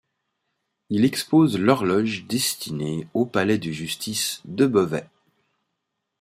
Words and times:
Il 0.89 1.05
expose 1.05 1.59
l'horloge 1.59 2.25
destinée 2.25 3.07
au 3.13 3.27
palais 3.27 3.59
de 3.59 3.71
justice 3.71 4.41
de 4.45 4.65
Beauvais. 4.65 5.07